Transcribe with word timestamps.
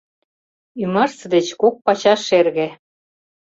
Ӱмашсе 0.81 1.25
деч 1.33 1.47
кок 1.61 1.75
пачаш 1.85 2.19
шерге. 2.27 2.67